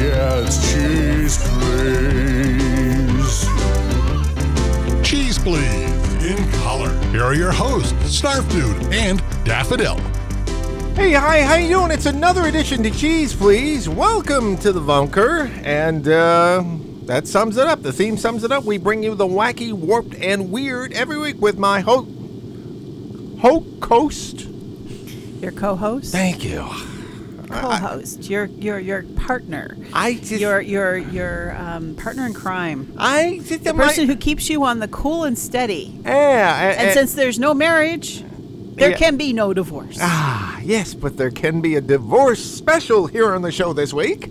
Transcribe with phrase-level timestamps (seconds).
[0.00, 3.46] yeah, it's cheese, please.
[5.06, 6.90] Cheese Please in color.
[7.10, 9.98] Here are your hosts, Snarf Dude and Daffodil.
[10.94, 11.90] Hey, hi, how you doing?
[11.90, 13.88] It's another edition to Cheese, please.
[13.88, 16.64] Welcome to the Bunker, and uh,
[17.04, 17.82] that sums it up.
[17.82, 18.64] The theme sums it up.
[18.64, 22.06] We bring you the wacky, warped, and weird every week with my ho
[23.40, 24.46] ho host.
[25.40, 26.68] Your co-host, Thank you.
[27.50, 33.40] Co-host, your your your partner, I just your your your um, partner in crime, I
[33.44, 35.94] just the person who keeps you on the cool and steady.
[36.04, 38.24] yeah, And since there's no marriage,
[38.76, 38.96] there Yeah.
[38.96, 39.98] can be no divorce.
[40.00, 44.30] ah yes, but there can be a divorce special here on the show this week.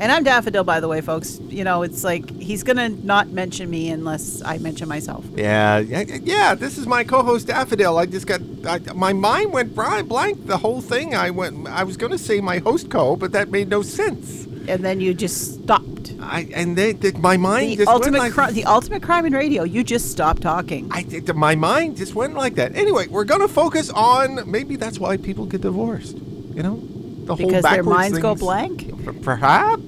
[0.00, 1.40] And I'm Daffodil, by the way, folks.
[1.48, 5.24] You know, it's like he's gonna not mention me unless I mention myself.
[5.34, 6.54] Yeah, yeah, yeah.
[6.54, 7.98] This is my co-host Daffodil.
[7.98, 10.46] I just got I, my mind went blank.
[10.46, 11.14] The whole thing.
[11.14, 11.66] I went.
[11.66, 14.44] I was going to say my host co, but that made no sense.
[14.68, 16.14] And then you just stopped.
[16.20, 19.32] I and they, they my mind The just ultimate, went cri- the ultimate crime in
[19.32, 19.64] radio.
[19.64, 20.88] You just stopped talking.
[20.92, 22.76] I think my mind just went like that.
[22.76, 26.18] Anyway, we're going to focus on maybe that's why people get divorced.
[26.18, 26.82] You know,
[27.28, 29.22] the whole because their minds go blank.
[29.22, 29.87] Perhaps.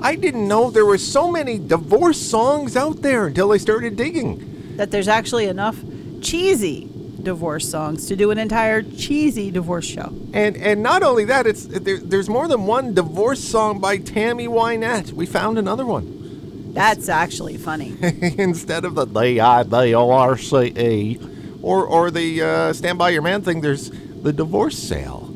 [0.00, 4.76] I didn't know there were so many divorce songs out there until I started digging.
[4.76, 5.78] That there's actually enough
[6.20, 6.88] cheesy
[7.22, 10.12] divorce songs to do an entire cheesy divorce show.
[10.32, 14.46] And and not only that, it's there, there's more than one divorce song by Tammy
[14.46, 15.12] Wynette.
[15.12, 17.96] We found another one That's actually funny.
[18.38, 21.18] instead of the D I D O R C E,
[21.62, 23.60] or or the uh, Stand by Your Man thing.
[23.60, 25.32] There's the divorce sale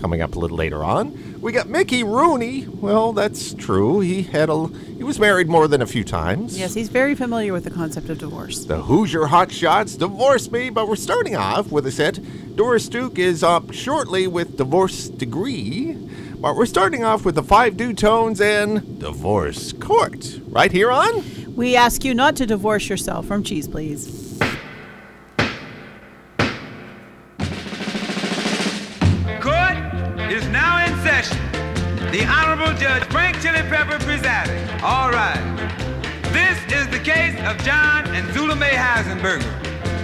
[0.00, 1.12] coming up a little later on.
[1.42, 2.68] We got Mickey Rooney.
[2.68, 3.98] Well, that's true.
[3.98, 6.56] He had a he was married more than a few times.
[6.56, 8.64] yes, he's very familiar with the concept of divorce.
[8.64, 12.20] The Hoosier Hot Shots divorce me, but we're starting off with a set.
[12.54, 15.94] Doris Duke is up shortly with Divorce Degree,
[16.36, 20.38] but we're starting off with the Five Du-Tones and Divorce Court.
[20.46, 21.24] Right here on
[21.56, 24.21] We ask you not to divorce yourself from cheese, please.
[32.12, 34.68] The Honorable Judge Frank Chili Pepper presiding.
[34.82, 35.40] All right.
[36.32, 39.48] This is the case of John and Zula Mae Heisenberger.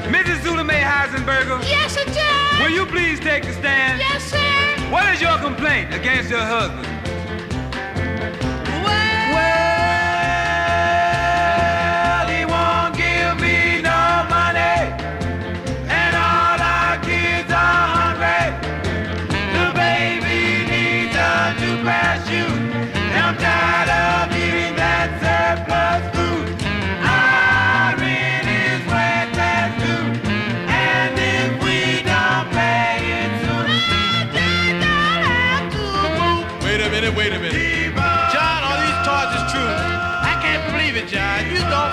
[0.08, 0.42] Mrs.
[0.42, 2.60] Zula Mae Heisenberger, Yes, sir, Judge.
[2.62, 3.98] will you please take the stand?
[4.00, 4.90] Yes, sir.
[4.90, 6.87] What is your complaint against your husband?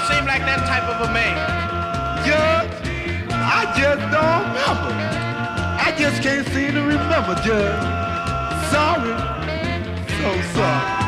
[0.08, 1.36] Seem like that type of a man.
[2.26, 2.72] Judge,
[3.32, 4.94] I just don't remember.
[5.82, 7.82] I just can't seem to remember, Judge.
[8.72, 9.16] Sorry.
[10.20, 11.05] So sorry.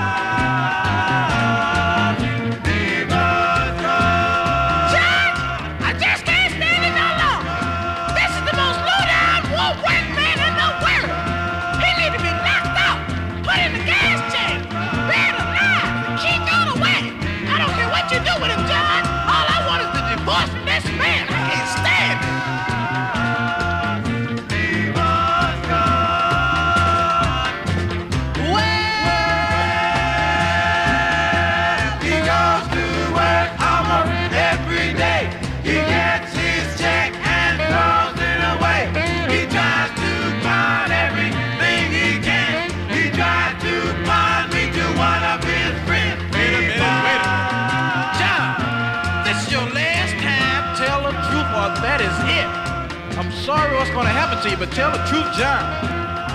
[53.48, 55.64] Sorry what's going to happen to you, but tell the truth, John.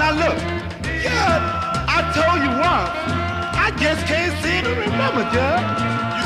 [0.01, 0.33] Now look,
[1.05, 1.45] Judge,
[1.85, 2.89] I told you once.
[3.53, 5.61] I just can't seem to remember, Judge.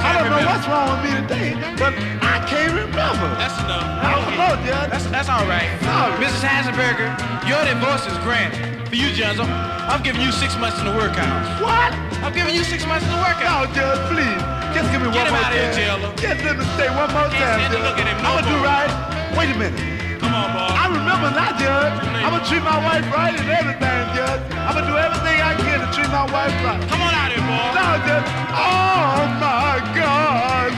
[0.07, 1.91] I don't know what's wrong with me today, but
[2.23, 3.27] I can't remember.
[3.35, 3.83] That's enough.
[3.83, 4.95] I don't know, Judge.
[4.95, 5.67] That's, that's all right.
[5.83, 6.15] Sorry.
[6.23, 6.47] Mrs.
[6.47, 7.11] Heisenberger,
[7.51, 8.63] your divorce is granted.
[8.87, 9.51] For you, John, I'm,
[9.91, 11.51] I'm giving you six months in the workhouse.
[11.59, 11.91] What?
[12.23, 13.75] I'm giving you six months in the work No, out.
[13.75, 14.39] Judge, please.
[14.71, 16.15] Just give me Get one him more outta here, jailer.
[16.15, 17.91] Just let me stay one more Can't time, stand to Judge.
[17.91, 18.91] look at him I'm gonna do right.
[19.35, 19.96] Wait a minute.
[20.37, 20.69] Come on, boy.
[20.69, 21.97] I remember now, Judge.
[22.21, 24.45] I'm gonna treat my wife right and everything, Judge.
[24.69, 26.77] I'm gonna do everything I can to treat my wife right.
[26.93, 27.73] Come on out here, boy.
[27.73, 28.29] No, Judge.
[28.53, 30.77] Oh my God,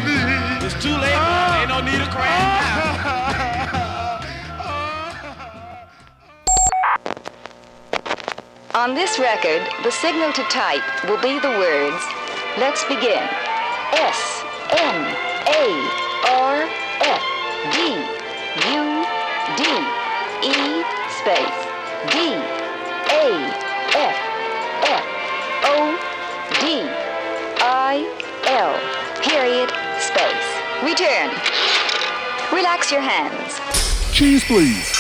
[0.62, 1.58] It's too late, boy.
[1.58, 2.38] Ain't no need to cry oh.
[8.70, 8.78] now.
[8.87, 11.99] On this record, the signal to type will be the words,
[12.62, 13.26] let's begin.
[13.90, 15.02] S N
[15.50, 15.66] A
[16.46, 16.77] R
[32.90, 33.61] your hands.
[34.14, 34.97] Cheese, please.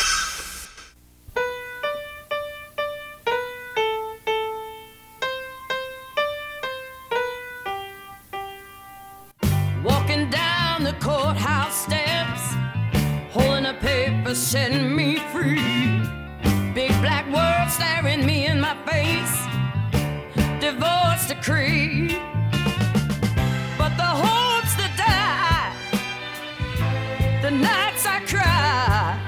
[27.78, 29.18] Nights I cry,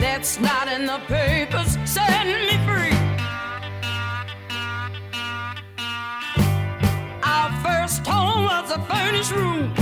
[0.00, 2.98] that's not in the papers setting me free.
[7.34, 9.72] Our first home was a furnished room,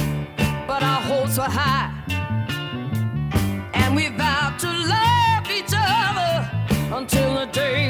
[0.71, 1.91] but our hopes were high.
[3.81, 6.35] And we vowed to love each other
[6.99, 7.90] until the day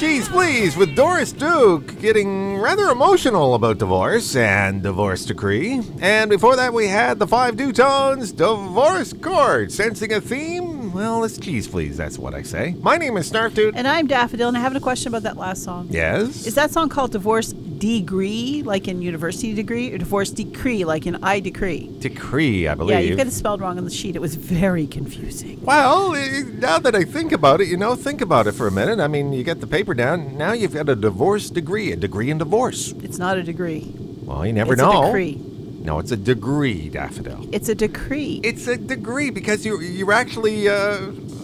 [0.00, 5.82] Cheese, please, with Doris Duke getting rather emotional about divorce and divorce decree.
[6.00, 9.70] And before that, we had the Five Du-Tones Divorce Court.
[9.70, 10.90] Sensing a theme?
[10.94, 11.98] Well, it's cheese, please.
[11.98, 12.76] That's what I say.
[12.80, 13.76] My name is Snarf Dude.
[13.76, 15.88] And I'm Daffodil, and I have a question about that last song.
[15.90, 16.46] Yes?
[16.46, 21.16] Is that song called Divorce Degree, like in university degree, or Divorce Decree, like in
[21.24, 21.90] I Decree?
[21.98, 22.94] decree, I believe.
[22.94, 24.14] Yeah, you got it spelled wrong on the sheet.
[24.16, 25.60] It was very confusing.
[25.64, 26.12] Well,
[26.58, 29.00] now that I think about it, you know, think about it for a minute.
[29.00, 30.36] I mean, you get the paper down.
[30.36, 32.92] Now you've got a divorce degree, a degree in divorce.
[33.02, 33.90] It's not a degree.
[34.24, 35.06] Well, you never It's a know.
[35.06, 35.40] decree.
[35.82, 37.48] No, it's a degree, Daffodil.
[37.50, 38.40] It's a decree.
[38.44, 40.98] It's a degree because you you're actually uh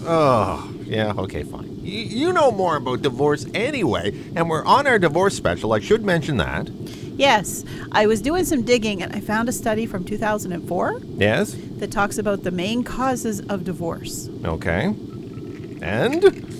[0.04, 1.80] oh yeah okay fine.
[1.84, 5.72] You, you know more about divorce anyway, and we're on our divorce special.
[5.72, 6.68] I should mention that.
[7.16, 11.56] Yes, I was doing some digging and I found a study from 2004 Yes.
[11.78, 14.28] that talks about the main causes of divorce.
[14.44, 14.94] Okay.
[15.82, 16.52] And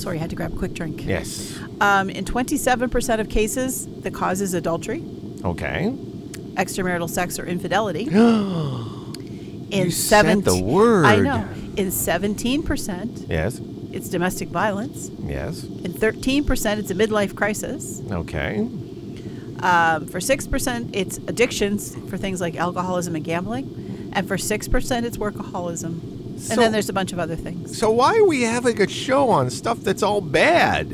[0.00, 1.04] Sorry, I had to grab a quick drink.
[1.04, 1.58] yes.
[1.80, 5.02] Um, in 27% of cases, the cause is adultery,
[5.44, 5.92] Okay.
[6.54, 8.02] extramarital sex, or infidelity.
[9.70, 11.06] in You said the word.
[11.06, 11.48] I know.
[11.78, 13.60] In 17%, Yes.
[13.92, 15.10] it's domestic violence.
[15.24, 15.62] Yes.
[15.62, 18.02] In 13%, it's a midlife crisis.
[18.10, 18.68] Okay.
[19.60, 24.10] Um, for 6%, it's addictions for things like alcoholism and gambling.
[24.12, 26.40] And for 6%, it's workaholism.
[26.40, 27.78] So- and then there's a bunch of other things.
[27.78, 30.86] So why are we having a show on stuff that's all bad?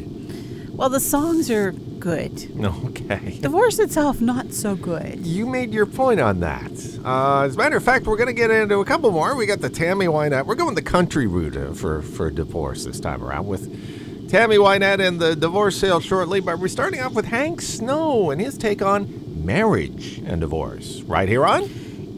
[0.76, 2.50] Well, the songs are good.
[2.94, 3.38] Okay.
[3.40, 5.26] Divorce itself, not so good.
[5.26, 6.70] You made your point on that.
[7.04, 9.34] Uh, as a matter of fact, we're going to get into a couple more.
[9.36, 10.46] We got the Tammy Wynette.
[10.46, 15.06] We're going the country route uh, for, for divorce this time around with Tammy Wynette
[15.06, 18.80] and the divorce sale shortly, but we're starting off with Hank Snow and his take
[18.80, 21.02] on marriage and divorce.
[21.02, 21.68] Right here on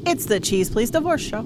[0.06, 1.42] It's the Cheese Please Divorce Show.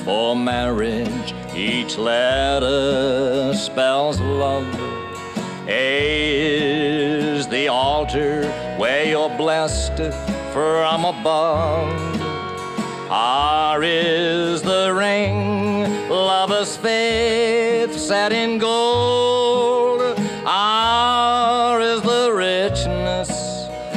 [0.00, 4.66] For marriage, each letter spells love.
[5.68, 9.96] A is the altar where you're blessed
[10.52, 12.20] from above.
[13.10, 20.18] R is the ring, lover's faith set in gold.
[20.46, 23.30] R is the richness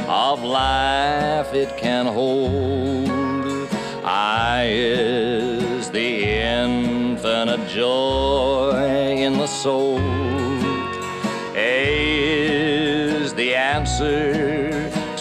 [0.08, 2.63] of life it can hold.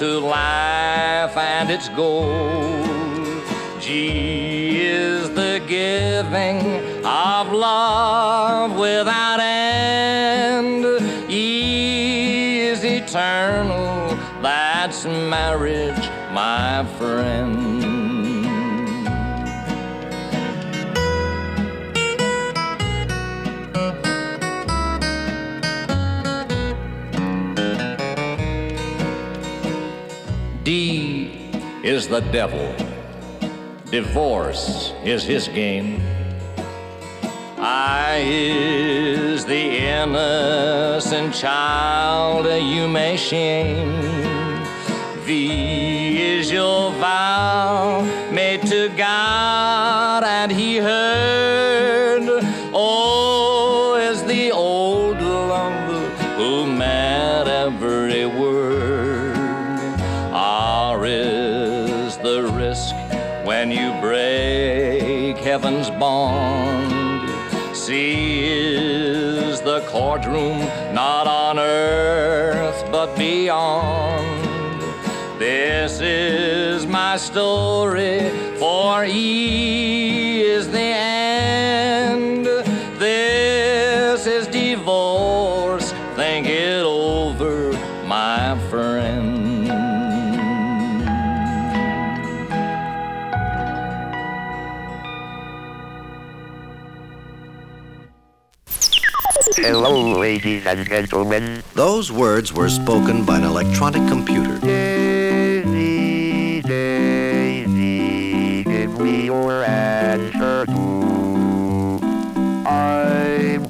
[0.03, 2.83] To life and its goal.
[3.79, 6.59] G is the giving
[7.05, 10.83] of love without end.
[11.31, 15.72] E is eternal, that's marriage,
[32.13, 32.75] the devil.
[33.89, 35.99] Divorce is his game.
[37.57, 43.99] I is the innocent child you may shame.
[45.25, 50.72] V is your vow made to God and he
[63.63, 67.29] when you break heaven's bond.
[67.73, 70.59] See, is the courtroom,
[70.93, 74.81] not on earth but beyond.
[75.39, 81.22] This is my story, for E is the end.
[99.83, 101.61] Hello, ladies and gentlemen.
[101.73, 104.57] Those words were spoken by an electronic computer.
[104.59, 111.99] Daisy, Daisy, give me your answer too.
[112.65, 113.67] I'm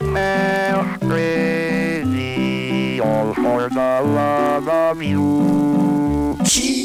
[1.00, 6.38] crazy, all for the love of you.
[6.46, 6.83] Cheese.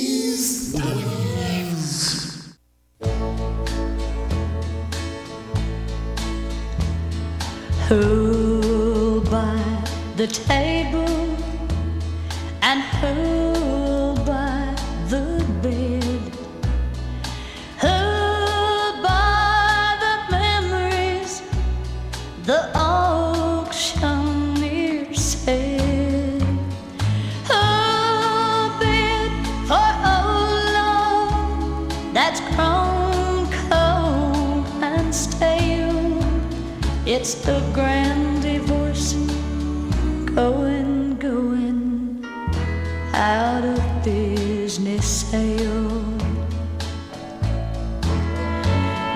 [10.19, 10.88] The table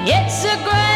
[0.05, 0.92] It's a grand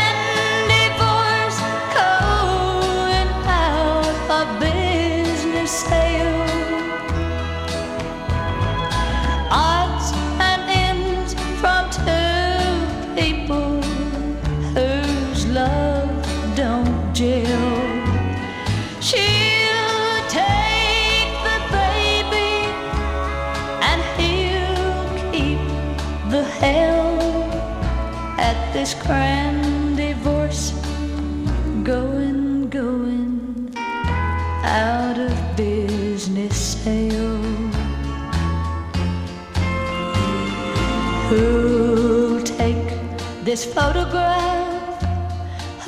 [43.57, 45.03] this photograph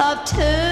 [0.00, 0.67] of two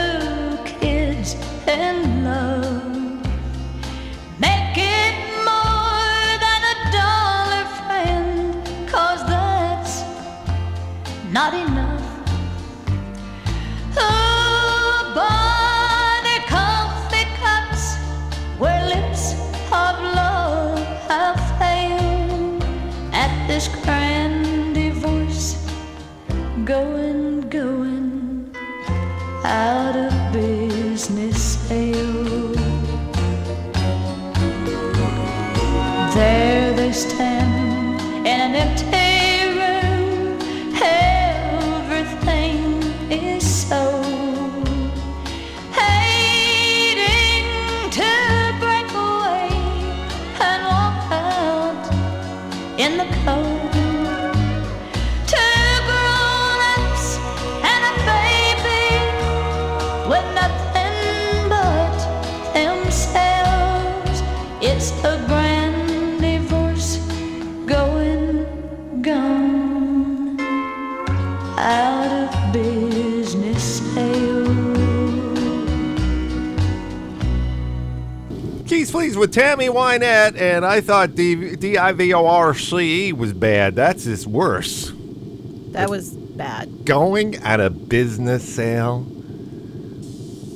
[79.16, 83.75] Please with Tammy Wynette, and I thought D- D-I-V-O-R-C was bad.
[83.75, 84.92] That's just worse.
[85.73, 86.85] That was bad.
[86.85, 89.06] Going at a business sale.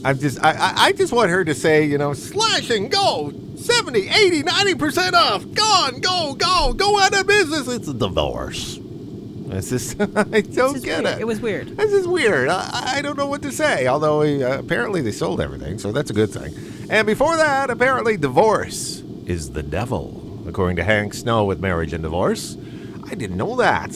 [0.04, 3.32] I'm just, I, I, I just want her to say, you know, slash and go.
[3.56, 5.42] 70, 80, 90% off.
[5.54, 7.66] Gone, go, go, go out of business.
[7.66, 8.78] It's a divorce.
[8.78, 11.20] It's just, I don't get it.
[11.20, 11.78] It was weird.
[11.78, 12.50] This is weird.
[12.50, 13.86] I, I don't know what to say.
[13.86, 16.79] Although uh, apparently they sold everything, so that's a good thing.
[16.90, 22.02] And before that, apparently divorce is the devil, according to Hank Snow with Marriage and
[22.02, 22.56] Divorce.
[23.08, 23.90] I didn't know that.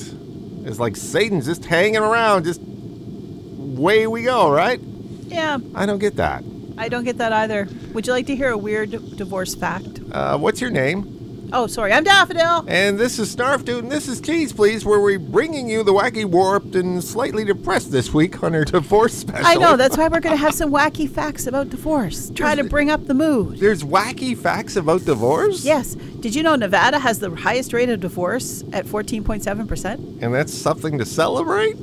[0.65, 4.81] It's like Satan's just hanging around, just way we go, right?
[5.27, 6.45] Yeah, I don't get that.
[6.79, 7.69] I don't get that either.
[7.95, 10.01] Would you like to hear a weird divorce fact?
[10.13, 11.14] Uh, what's your name?
[11.57, 12.65] Oh, sorry, I'm Daffodil.
[12.67, 15.93] And this is Snarf Dude, and this is Cheese Please, where we're bringing you the
[15.93, 19.47] wacky, warped, and slightly depressed this week on our divorce special.
[19.47, 22.31] I know, that's why we're going to have some wacky facts about divorce.
[22.31, 23.61] Try to bring up the mood.
[23.61, 25.65] There's wacky facts about divorce?
[25.65, 25.95] Yes.
[25.95, 30.23] Did you know Nevada has the highest rate of divorce at 14.7%?
[30.23, 31.77] And that's something to celebrate?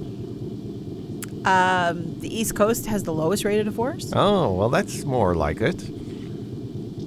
[1.45, 4.11] Um, the East Coast has the lowest rate of divorce.
[4.13, 5.81] Oh, well, that's more like it.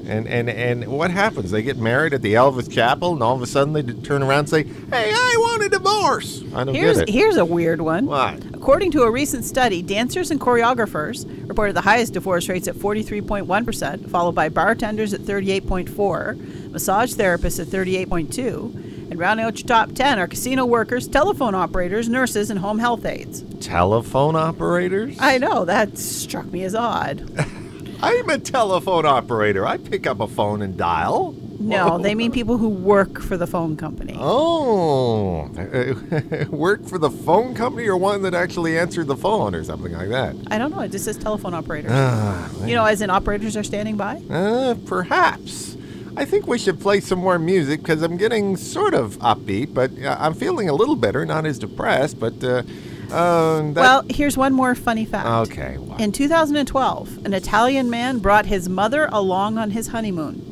[0.07, 1.51] And, and and what happens?
[1.51, 4.41] They get married at the Elvis Chapel, and all of a sudden they turn around
[4.41, 7.13] and say, "Hey, I want a divorce." I don't Here's get it.
[7.13, 8.07] here's a weird one.
[8.07, 8.45] What?
[8.53, 14.11] According to a recent study, dancers and choreographers reported the highest divorce rates at 43.1%,
[14.11, 20.19] followed by bartenders at 38.4, massage therapists at 38.2, and rounding out your top 10
[20.19, 23.43] are casino workers, telephone operators, nurses, and home health aides.
[23.61, 25.17] Telephone operators?
[25.19, 27.23] I know that struck me as odd.
[28.05, 29.67] I'm a telephone operator.
[29.67, 31.35] I pick up a phone and dial.
[31.59, 34.15] No, they mean people who work for the phone company.
[34.19, 35.49] Oh,
[36.51, 40.11] work for the phone company or one that actually answered the phone or something like
[40.11, 40.37] that.
[40.49, 40.81] I don't know.
[40.81, 41.91] It just says telephone operators.
[41.95, 44.21] Ah, you know, as in operators are standing by.
[44.29, 45.77] Uh, perhaps.
[46.17, 49.91] I think we should play some more music because I'm getting sort of upbeat, but
[50.03, 52.21] uh, I'm feeling a little better, not as depressed.
[52.21, 52.63] But uh,
[53.11, 55.51] uh, that, well, here's one more funny fact.
[55.51, 55.79] okay.
[55.99, 60.51] In 2012, an Italian man brought his mother along on his honeymoon.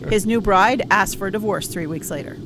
[0.08, 2.36] his new bride asked for a divorce three weeks later.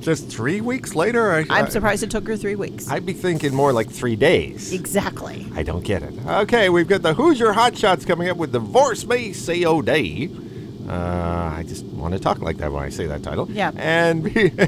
[0.00, 2.88] Just three weeks later, I, I'm surprised it took her three weeks.
[2.88, 4.72] I'd be thinking more like three days.
[4.72, 5.46] Exactly.
[5.54, 6.14] I don't get it.
[6.26, 10.51] Okay, we've got the Hoosier Hotshots coming up with Divorce Me COD.
[10.88, 13.48] Uh, I just want to talk like that when I say that title.
[13.50, 13.70] Yeah.
[13.76, 14.26] And,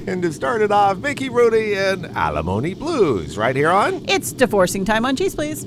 [0.09, 4.05] and to start it off, Mickey Rooney and Alimony Blues right here on.
[4.09, 5.66] It's divorcing time on Cheese Please.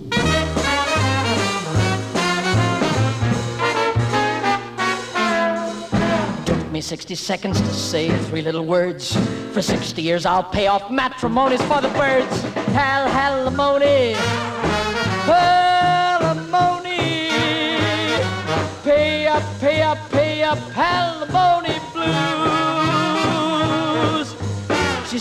[6.46, 9.16] Took me 60 seconds to say three little words.
[9.54, 12.42] For 60 years I'll pay off matrimonies for the birds.
[12.74, 14.14] Hal, halimony.
[14.14, 15.57] Halimony.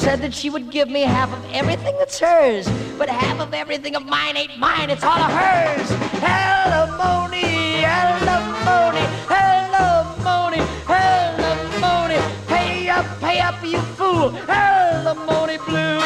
[0.07, 3.97] Said that she would give me half of everything that's hers, but half of everything
[3.97, 5.91] of mine ain't mine, it's all of hers.
[6.23, 12.19] Alimony, alimony, alimony, alimony.
[12.47, 16.01] Pay up, pay up, you fool, alimony blues.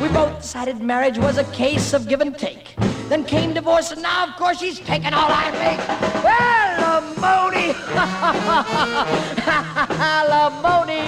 [0.00, 2.76] We both decided marriage was a case of give and take.
[3.08, 6.73] Then came divorce, and now, of course, she's taking all I make.
[7.04, 7.74] Alimony!
[10.00, 11.02] alimony!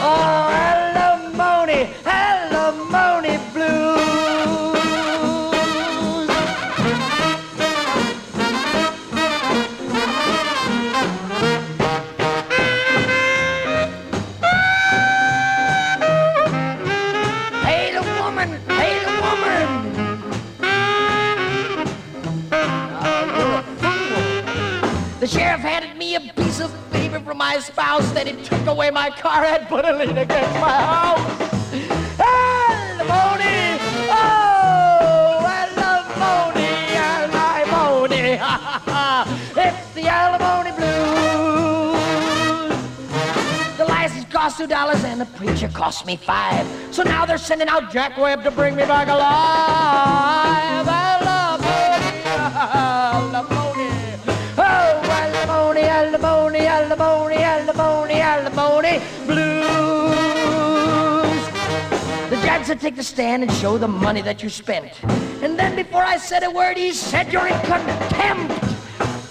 [0.00, 1.90] Oh, alimony!
[2.04, 2.25] Alimony
[27.56, 31.20] my spouse that he took away my car and put a lien against my house.
[32.20, 33.80] Alimony!
[34.12, 36.68] Oh, alimony,
[37.00, 38.36] alimony!
[39.56, 41.96] it's the alimony blues.
[43.78, 46.66] The license cost two dollars and the preacher cost me five.
[46.90, 50.25] So now they're sending out Jack Webb to bring me back alive.
[62.66, 65.00] Judge take the stand and show the money that you spent.
[65.40, 68.60] And then before I said a word, he said you're in contempt.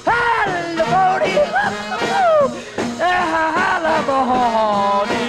[0.08, 1.36] Alimony,
[3.02, 5.25] alimony,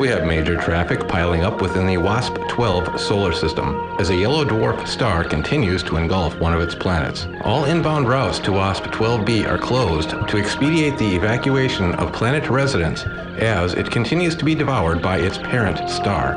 [0.00, 4.46] We have major traffic piling up within the WASP 12 solar system as a yellow
[4.46, 7.26] dwarf star continues to engulf one of its planets.
[7.42, 13.04] All inbound routes to WASP 12b are closed to expedite the evacuation of planet residents
[13.36, 16.34] as it continues to be devoured by its parent star.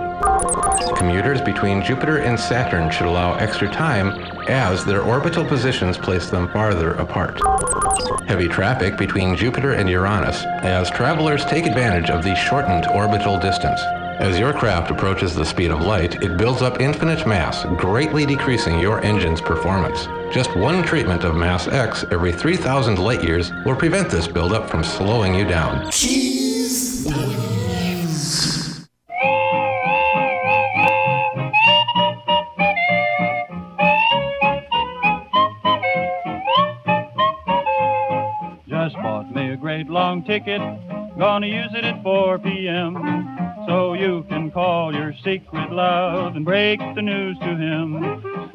[0.97, 4.09] Commuters between Jupiter and Saturn should allow extra time
[4.49, 7.39] as their orbital positions place them farther apart.
[8.27, 13.81] Heavy traffic between Jupiter and Uranus as travelers take advantage of the shortened orbital distance.
[14.19, 18.79] As your craft approaches the speed of light, it builds up infinite mass, greatly decreasing
[18.79, 20.07] your engine's performance.
[20.33, 24.83] Just one treatment of mass X every 3,000 light years will prevent this buildup from
[24.83, 25.91] slowing you down.
[25.91, 27.42] Just
[40.25, 40.61] ticket,
[41.17, 43.33] gonna use it at 4 p.m.
[43.67, 47.93] So you can call your secret love and break the news to him.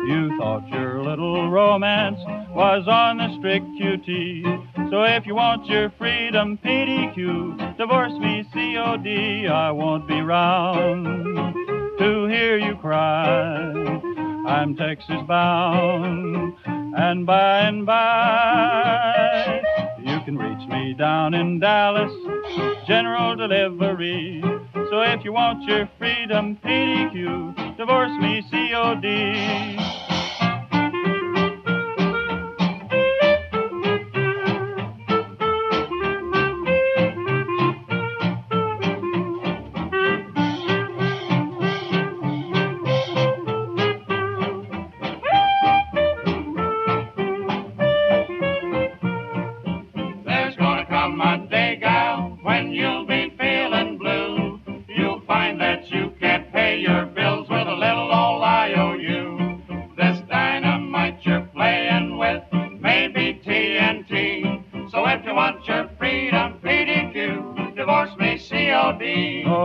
[0.00, 2.18] You thought your little romance
[2.54, 4.90] was on the strict QT.
[4.90, 11.04] So if you want your freedom PDQ, divorce me COD, I won't be round
[11.98, 13.72] to hear you cry.
[14.46, 19.62] I'm Texas bound, and by and by
[20.99, 22.11] down in Dallas,
[22.89, 24.43] general delivery.
[24.75, 30.08] So if you want your freedom PDQ, divorce me COD.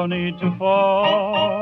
[0.03, 1.52] No need to fall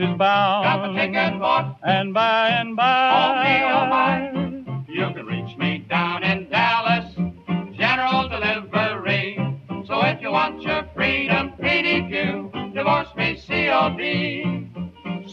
[0.00, 0.64] I'm bound.
[0.64, 1.78] Got the ticket bought.
[1.82, 3.10] And by and by.
[3.14, 4.30] Oh, me, oh, my.
[4.88, 7.14] You can reach me down in Dallas,
[7.76, 9.36] general delivery.
[9.86, 14.70] So if you want your freedom PDQ, divorce me COD.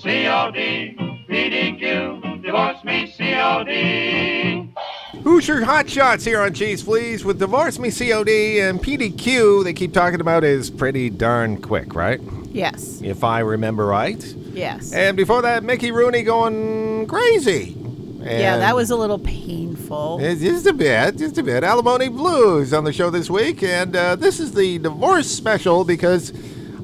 [0.02, 0.96] COD,
[1.30, 4.76] PDQ, divorce me COD.
[5.24, 9.64] Hoosier Hot Shots here on Cheese Please with Divorce Me COD and PDQ.
[9.64, 12.22] They keep talking about is pretty darn quick, right?
[12.52, 13.02] Yes.
[13.02, 14.24] If I remember right.
[14.56, 14.94] Yes.
[14.94, 17.76] And before that, Mickey Rooney going crazy.
[18.22, 20.20] yeah, that was a little painful.
[20.20, 21.64] Just a bit, just a bit.
[21.64, 26.34] Alimony Blues on the show this week, and uh, this is the divorce special because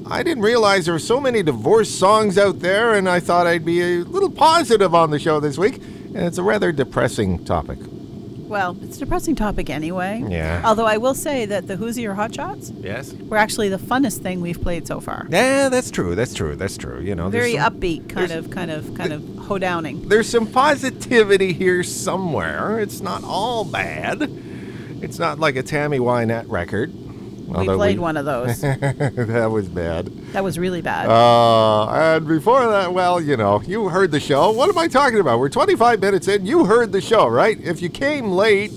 [0.06, 3.64] I didn't realize there were so many divorce songs out there, and I thought I'd
[3.64, 5.76] be a little positive on the show this week.
[6.14, 7.78] And it's a rather depressing topic.
[8.52, 10.22] Well, it's a depressing topic anyway.
[10.28, 10.60] Yeah.
[10.62, 13.14] Although I will say that the Hoosier Hot Shots Yes.
[13.14, 15.26] were actually the funnest thing we've played so far.
[15.30, 16.14] Yeah, that's true.
[16.14, 16.54] That's true.
[16.54, 17.00] That's true.
[17.00, 20.06] You know, there's Very some- upbeat, kind of, kind of, kind of hodowning.
[20.06, 22.78] There's some positivity here somewhere.
[22.78, 24.30] It's not all bad.
[25.00, 26.92] It's not like a Tammy Wynette record.
[27.60, 28.60] We played one of those.
[28.60, 30.06] that was bad.
[30.32, 31.08] That was really bad.
[31.08, 34.50] Uh, and before that, well, you know, you heard the show.
[34.50, 35.38] What am I talking about?
[35.38, 36.46] We're 25 minutes in.
[36.46, 37.58] You heard the show, right?
[37.60, 38.72] If you came late,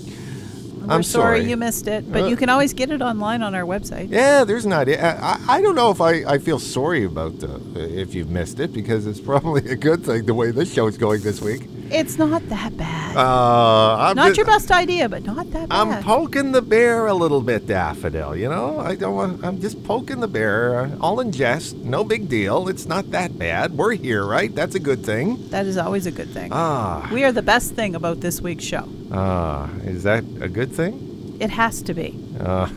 [0.88, 1.50] I'm sorry, sorry.
[1.50, 4.08] you missed it, but Uh, you can always get it online on our website.
[4.10, 5.18] Yeah, there's an idea.
[5.20, 8.72] I, I don't know if I, I feel sorry about uh, if you've missed it
[8.72, 11.68] because it's probably a good thing the way this show is going this week.
[11.90, 13.16] It's not that bad.
[13.16, 15.76] Uh, I'm not just- your best idea, but not that bad.
[15.78, 18.36] I'm poking the bear a little bit, Daffodil.
[18.36, 19.44] You know, I don't want.
[19.44, 21.76] I'm just poking the bear, uh, all in jest.
[21.76, 22.68] No big deal.
[22.68, 23.76] It's not that bad.
[23.76, 24.54] We're here, right?
[24.54, 25.38] That's a good thing.
[25.50, 26.50] that is always a good thing.
[26.52, 28.84] Ah, we are the best thing about this week's show.
[29.12, 31.36] ah, is that a good thing?
[31.40, 32.14] It has to be.
[32.36, 32.68] Uh,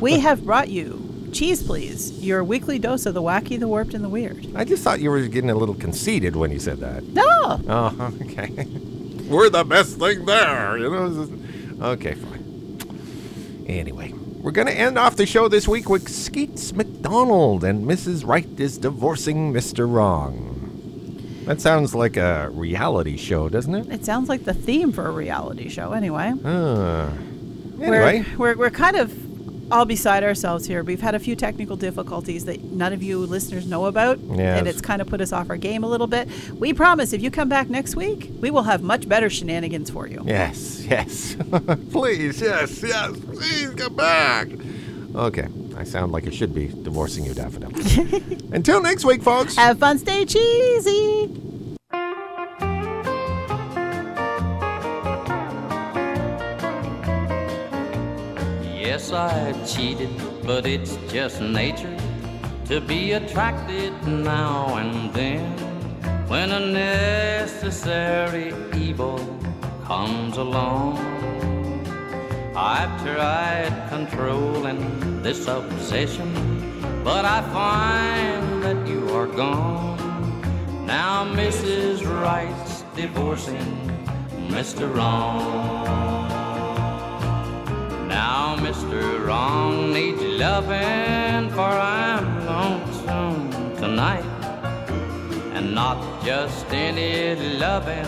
[0.00, 4.04] We have brought you Cheese Please, your weekly dose of the wacky, the warped, and
[4.04, 4.46] the weird.
[4.54, 7.04] I just thought you were getting a little conceited when you said that.
[7.04, 7.24] No!
[7.68, 8.50] Oh, okay.
[9.28, 11.86] We're the best thing there, you know.
[11.88, 13.64] Okay, fine.
[13.66, 18.26] Anyway, we're going to end off the show this week with Skeets McDonald and Mrs.
[18.26, 19.90] Right is divorcing Mr.
[19.90, 21.42] Wrong.
[21.44, 23.88] That sounds like a reality show, doesn't it?
[23.92, 26.32] It sounds like the theme for a reality show, anyway.
[26.42, 27.10] Uh,
[27.80, 29.27] anyway, We're, we're, we're kind of
[29.70, 30.82] all beside ourselves here.
[30.82, 34.58] We've had a few technical difficulties that none of you listeners know about, Yes.
[34.58, 36.28] and it's kind of put us off our game a little bit.
[36.58, 40.06] We promise if you come back next week, we will have much better shenanigans for
[40.06, 40.22] you.
[40.24, 41.36] yes, yes.
[41.90, 44.48] please, yes, yes, please come back.
[45.14, 47.70] Okay, I sound like I should be divorcing you, Daffodil.
[48.52, 49.56] Until next week, folks.
[49.56, 51.30] Have fun, stay cheesy.
[58.98, 60.10] Yes, I cheated,
[60.44, 61.96] but it's just nature
[62.64, 65.44] to be attracted now and then
[66.26, 69.20] when a necessary evil
[69.84, 70.98] comes along.
[72.56, 76.28] I've tried controlling this obsession,
[77.04, 79.96] but I find that you are gone.
[80.86, 82.02] Now Mrs.
[82.04, 83.70] Right's divorcing
[84.50, 84.92] Mr.
[84.92, 86.07] Wrong.
[88.58, 89.24] Mr.
[89.24, 94.24] Wrong needs loving, for I'm lonesome tonight.
[95.54, 98.06] And not just any loving,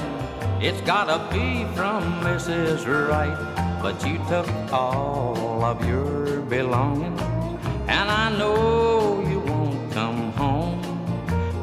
[0.60, 2.84] it's gotta be from Mrs.
[2.86, 3.38] Right.
[3.80, 7.20] But you took all of your belongings,
[7.86, 10.82] and I know you won't come home.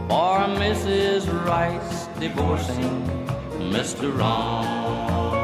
[0.08, 1.28] For Mrs.
[1.46, 3.04] Right's divorcing
[3.60, 4.18] Mr.
[4.18, 5.37] Wrong.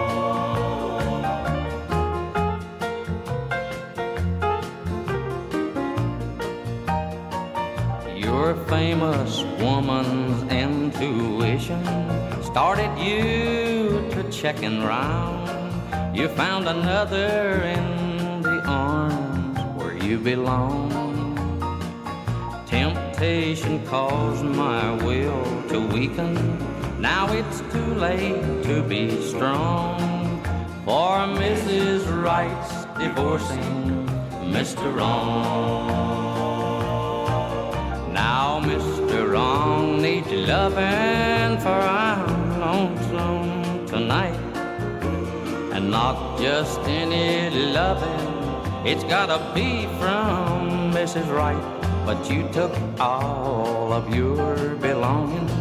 [8.44, 11.82] Your famous woman's intuition
[12.44, 15.48] started you to checking round.
[16.14, 20.92] You found another in the arms where you belong.
[22.68, 26.36] Temptation caused my will to weaken.
[27.00, 29.98] Now it's too late to be strong.
[30.84, 32.02] For Mrs.
[32.22, 34.06] Right's divorcing
[34.52, 34.94] Mr.
[34.94, 36.13] Wrong.
[39.34, 44.38] Wrong needs loving, for I'm lonesome tonight.
[45.74, 51.28] And not just any loving, it's gotta be from Mrs.
[51.34, 51.66] Right.
[52.06, 55.52] But you took all of your belongings,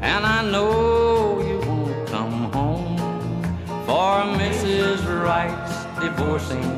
[0.00, 2.96] and I know you won't come home.
[3.84, 4.98] For Mrs.
[5.22, 6.70] Right's divorcing